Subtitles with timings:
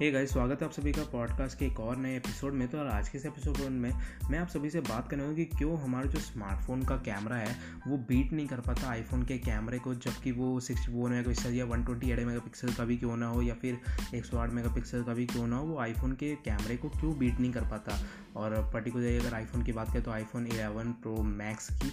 [0.00, 2.78] Hey guys स्वागत है आप सभी का पॉडकास्ट के एक और नए एपिसोड में। तो
[2.78, 3.92] और आज के इस एपिसोड में
[4.30, 7.56] मैं आप सभी से बात करने कि क्यों हमारा जो स्मार्टफ़ोन का कैमरा है,
[7.88, 11.54] वो बीट नहीं कर पाता आईफोन के कैमरे को, जबकि वो सिक्सटी फोर मेगा पिक्सल
[11.54, 13.80] या one twenty eight mega pixel का भी क्यों ना हो, या फिर
[14.14, 16.88] एक सौ आठ मेगा पिक्सल का भी क्यों ना हो, वो आईफोन के कैमरे को
[16.88, 17.98] क्यों बीट नहीं कर पाता?
[18.36, 21.92] और पर्टिकुलरली अगर आईफोन की बात करें तो आईफोन एलेवन प्रो मैक्स की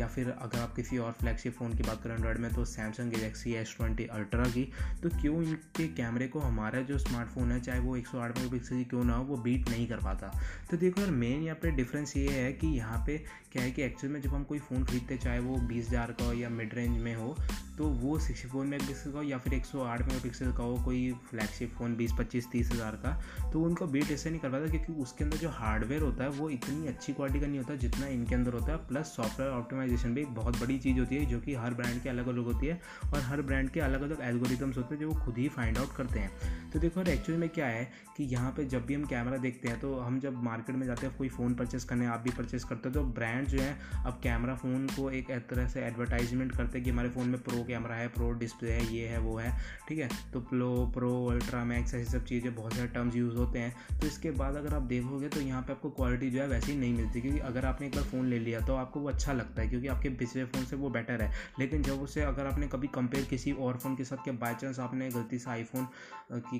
[0.00, 3.10] या फिर अगर आप किसी और फ्लैगशिप फ़ोन की बात करें एंड्रॉयड में तो Samsung
[3.10, 7.80] Galaxy S twenty Ultra की तो क्यों इनके कैमरे को हमारा जो स्मार्टफ़ोन है, चाहे
[7.80, 10.32] वो एक सौ आठ मेगा पिक्सल की क्यों ना हो, वो बीट नहीं कर पाता।
[10.70, 13.16] तो देखो यार मेन यहाँ पे डिफरेंस ये है कि यहाँ पे
[13.52, 16.12] क्या है कि एक्चुअल में जब हम कोई फ़ोन खरीदते हैं, चाहे वो बीस हज़ार
[16.12, 17.36] का हो या मिड रेंज में हो
[17.78, 20.52] तो वो सिक्सटी फोर मेगा पिक्सल का हो या फिर एक सौ आठ मेगा पिक्सल
[20.52, 24.40] का हो, कोई फ्लैगशिप फ़ोन बीस, पच्चीस, तीस हज़ार का तो उनको बीट ऐसे नहीं
[24.40, 27.58] कर पाता क्योंकि उसके अंदर जो हार्डवेयर होता है, वो इतनी अच्छी क्वालिटी का नहीं
[27.58, 31.16] होता जितना इनके अंदर होता है। प्लस सॉफ्टवेयर ऑप्टिमाइजेशन भी एक बहुत बड़ी चीज़ होती
[31.16, 34.02] है, जो कि हर ब्रांड के अलग अलग होती है और हर ब्रांड के अलग
[34.02, 37.40] अलग एल्गोरिदम्स होते हैं, जो वो खुद ही फाइंड आउट करते हैं। तो देखो एक्चुअली
[37.40, 40.42] में क्या है कि यहाँ पे जब भी हम कैमरा देखते हैं तो हम जब
[40.44, 43.46] मार्केट में जाते हैं, कोई फ़ोन परचेस करने, आप भी परचेस करते हो तो ब्रांड
[43.48, 47.28] जो है, अब कैमरा फ़ोन को एक तरह से एडवर्टाइजमेंट करते हैं कि हमारे फ़ोन
[47.28, 49.52] में प्रो कैमरा है प्रो डिस्प्ले है, ये है, वो है,
[49.88, 50.08] ठीक है?
[50.32, 54.06] तो प्लो प्रो अल्ट्रा मैक्स ऐसी सब चीज़ें, बहुत सारे टर्म्स यूज़ होते हैं। तो
[54.06, 57.20] इसके बाद अगर आप देखोगे तो यहाँ पर आपको क्वालिटी जो है, वैसी नहीं मिलती,
[57.20, 59.88] क्योंकि अगर आपने एक बार फ़ोन ले लिया तो आपको वो अच्छा लगता है, क्योंकि
[59.88, 63.52] आपके पिछले फ़ोन से वो बेटर है। लेकिन जब उसे अगर आपने कभी कंपेयर किसी
[63.52, 65.86] और फ़ोन के साथ क्या बाई चांस आपने गलती से आईफोन
[66.32, 66.58] की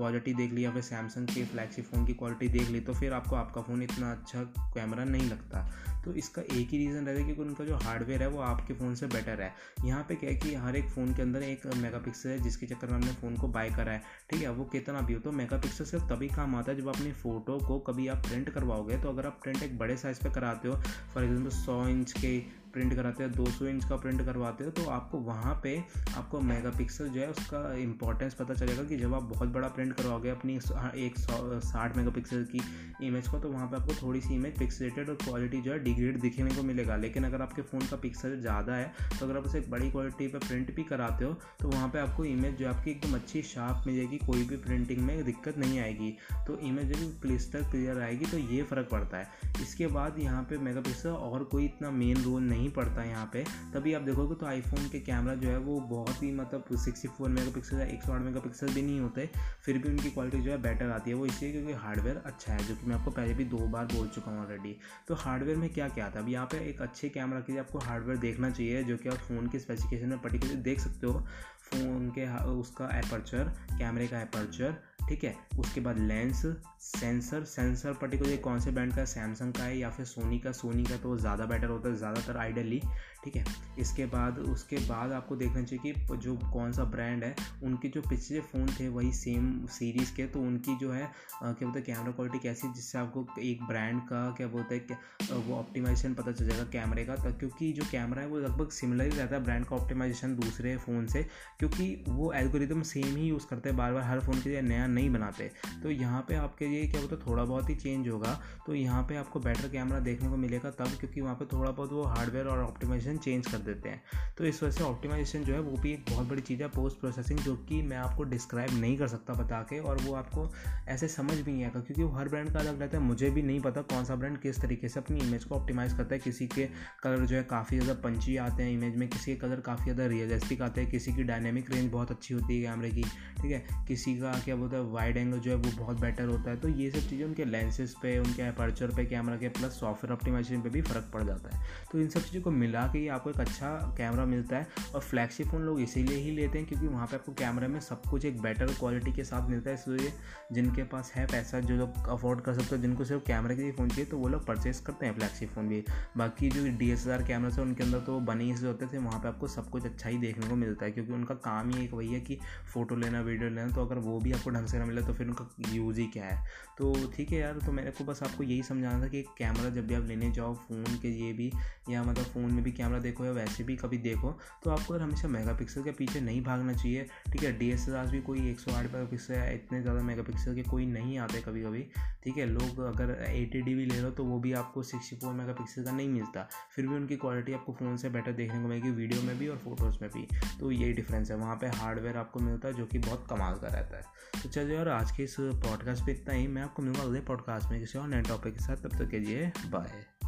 [0.00, 3.12] क्वालिटी देख ली या फिर सैमसंग के फ्लैगशिप फ़ोन की क्वालिटी देख ली तो फिर
[3.12, 4.42] आपको आपका फ़ोन इतना अच्छा
[4.74, 5.68] कैमरा नहीं लगता।
[6.04, 8.94] तो इसका एक ही रीज़न रहता है क्योंकि उनका जो हार्डवेयर है, वो आपके फ़ोन
[8.94, 9.52] से बेटर है।
[9.84, 12.86] यहाँ पे क्या है कि हर एक फ़ोन के अंदर एक मेगापिक्सल है, जिसके चक्कर
[12.86, 15.84] में हमने फ़ोन को बाय करा है। ठीक है, वो कितना भी हो तो मेगापिक्सल
[15.84, 19.26] सिर्फ़ तभी काम आता है जब अपनी फ़ोटो को कभी आप प्रिंट करवाओगे। तो अगर
[19.26, 20.80] आप प्रिंट एक बड़े साइज़ पर कराते हो
[21.14, 22.38] फॉर एग्ज़ाम्पल सौ इंच के
[22.72, 25.76] प्रिंट कराते हैं 200 इंच का प्रिंट करवाते हो तो आपको वहाँ पे
[26.16, 30.30] आपको मेगापिक्सल जो है उसका इंपॉर्टेंस पता चलेगा कि जब आप बहुत बड़ा प्रिंट करवाओगे
[30.30, 30.56] अपनी
[30.96, 32.60] एक साठ मेगापिक्सल की
[33.06, 36.20] इमेज को तो वहाँ पे आपको थोड़ी सी इमेज पिक्सलेटेड और क्वालिटी जो है डिग्रेड
[36.20, 39.58] दिखने को मिलेगा। लेकिन अगर आपके फ़ोन का पिक्सल ज़्यादा है तो अगर आप उसे
[39.58, 42.90] एक बड़ी क्वालिटी पर प्रिंट भी कराते हो तो वहाँ पर आपको इमेज जो आपकी
[42.90, 46.10] एकदम अच्छी शार्प मिलेगी, कोई भी प्रिंटिंग में दिक्कत नहीं आएगी।
[46.46, 49.28] तो इमेज जो क्लिस्टर क्लियर आएगी तो ये फ़र्क पड़ता है।
[49.62, 53.44] इसके बाद यहाँ पे मेगापिक्सल और कोई इतना मेन रोल नहीं नहीं पड़ता यहाँ पे।
[53.74, 57.28] तभी आप देखोगे तो आईफोन के कैमरा जो है वो बहुत ही मतलब सिक्सटी फोर
[57.30, 59.28] मेगा पिक्सल या एक सौ आठ मेगा पिक्सल भी नहीं होते,
[59.64, 62.58] फिर भी उनकी क्वालिटी जो है बेटर आती है। वो इसलिए क्योंकि हार्डवेयर अच्छा है,
[62.58, 64.76] जो कि मैं आपको पहले भी दो बार बोल चुका हूँ ऑलरेडी
[65.08, 66.18] तो हार्डवेयर में क्या क्या था?
[66.18, 69.18] अब यहाँ पे एक अच्छे कैमरा के लिए आपको हार्डवेयर देखना चाहिए, जो कि आप
[69.28, 71.26] फ़ोन के स्पेसिफिकेशन में पर्टिकुलर देख सकते हो।
[71.62, 74.74] फ़ोन के उसका एपर्चर कैमरे का एपर्चर
[75.10, 75.34] ठीक है?
[75.58, 76.42] उसके बाद लेंस
[76.80, 79.04] सेंसर सेंसर पर्टिकुलर कौन से ब्रांड का?
[79.04, 80.52] सैमसंग का है या फिर सोनी का?
[80.52, 82.80] सोनी का तो ज़्यादा बेटर होता है, ज़्यादातर आइडली
[83.24, 83.44] ठीक है?
[83.78, 87.34] इसके बाद, उसके बाद आपको देखना चाहिए कि जो कौन सा ब्रांड है,
[87.64, 91.78] उनके जो पिछले फ़ोन थे वही सेम सीरीज़ के तो उनकी जो है क्या बोलते
[91.78, 94.98] हैं कैमरा क्वालिटी कैसी जिससे आपको एक ब्रांड का, क्या बोलते हैं
[95.40, 99.18] वो ऑप्टिमाइजेशन पता चल जाएगा कैमरे का। क्योंकि जो कैमरा है, वो लगभग सिमिलर ही
[99.18, 101.22] रहता है ब्रांड का ऑप्टिमाइजेशन दूसरे फ़ोन से,
[101.58, 104.86] क्योंकि वो एल्गोरिदम सेम ही यूज़ करते हैं बार बार, हर फ़ोन के लिए नया
[104.86, 105.50] नहीं बनाते।
[105.82, 109.16] तो यहाँ पे आपके लिए क्या बोलते थोड़ा बहुत ही चेंज होगा। तो यहाँ पे
[109.16, 112.62] आपको बेटर कैमरा देखने को मिलेगा तब, क्योंकि वहाँ पे थोड़ा बहुत वो हार्डवेयर और
[112.62, 114.02] ऑप्टिमाइजेशन चेंज कर देते हैं।
[114.38, 117.00] तो इस वजह से ऑप्टिमाइजेशन जो है, वो भी एक बहुत बड़ी चीज़ है पोस्ट
[117.00, 120.48] प्रोसेसिंग जो कि मैं आपको डिस्क्राइब नहीं कर सकता बता के, और वो आपको
[120.88, 123.42] ऐसे समझ भी नहीं आएगा क्योंकि वो हर ब्रांड का अलग रहता है। मुझे भी
[123.42, 126.46] नहीं पता कौन सा ब्रांड किस तरीके से अपनी इमेज को ऑप्टिमाइज़ करता है। किसी
[126.46, 126.68] के
[127.02, 130.06] कलर जो है काफ़ी ज़्यादा पंची आते हैं इमेज में, किसी के कलर काफ़ी ज़्यादा
[130.06, 133.02] रियलिस्टिक आते हैं, किसी की डायनेमिक रेंज बहुत अच्छी होती है कैमरे की,
[133.42, 133.64] ठीक है?
[133.88, 136.68] किसी का क्या बोलते हैं वाइड एंगल जो है वो बहुत बेटर होता है। तो
[136.68, 140.68] ये सब चीज़ें उनके लेंसेज पे, उनके अपर्चर पे कैमरा के प्लस सॉफ्टवेयर ऑप्टिमाइजेशन पे
[140.68, 143.40] भी फ़र्क पड़ जाता है। तो इन सब चीज़ों को मिला के ही आपको एक
[143.40, 143.68] अच्छा
[143.98, 147.32] कैमरा मिलता है और फ्लैगशिप फ़ोन लोग इसीलिए ही लेते हैं क्योंकि वहाँ पर आपको
[147.32, 150.12] कैमरे में सब कुछ एक बेटर क्वालिटी के साथ मिलता है। इसलिए
[150.52, 153.72] जिनके पास है पैसा, जो लोग अफोर्ड कर सकते हो, जिनको सिर्फ़ कैमरे के लिए
[153.72, 155.82] फ़ोन चाहिए तो वो लोग परचेस करते हैं फ्लैगशिप फ़ोन भी।
[156.16, 159.20] बाकी जो डी एस आर कैमरा है, उनके अंदर तो बने ही होते थे, वहाँ
[159.20, 161.94] पर आपको सब कुछ अच्छा ही देखने को मिलता है। क्योंकि उनका काम ही एक
[161.94, 162.38] वही है कि
[162.72, 165.48] फ़ोटो लेना वीडियो लेना तो अगर वो भी आपको ढंग ना मिले तो फिर उनका
[165.68, 166.44] यूज़ ही क्या है।
[166.78, 169.86] तो ठीक है यार तो मेरे को बस आपको यही समझाना था कि कैमरा जब
[169.86, 171.50] भी आप लेने जाओ फ़ोन के ये भी,
[171.90, 174.30] या मतलब फ़ोन में भी कैमरा देखो या वैसे भी कभी देखो
[174.64, 177.72] तो आपको अगर हमेशा मेगा के पीछे नहीं भागना चाहिए। ठीक है डी
[178.10, 181.40] भी कोई एक सौ आठ मेगा पिक्सल इतने ज़्यादा मेगा पिक्सल के कोई नहीं आते
[181.40, 181.84] कभी कभी
[182.24, 185.52] ठीक है, लोग अगर एटी डी ले लो तो वो भी आपको सिक्सटी फोर मेगा
[185.52, 188.90] पिक्सल का नहीं मिलता। फिर भी उनकी क्वालिटी आपको फ़ोन से बेटर देखने को मिलेगी
[188.90, 190.26] वीडियो में भी और फ़ोटोज़ में भी।
[190.60, 193.68] तो यही डिफरेंस है। वहाँ पर हार्डवेयर आपको मिलता है जो कि बहुत कमाल का
[193.68, 197.02] रहता है। तो चलिए और आज के इस पॉडकास्ट पे इतना ही। मैं आपको मिलूँगा
[197.02, 200.19] अगले पॉडकास्ट में किसी और नए टॉपिक के साथ। तब तक के लिए बाय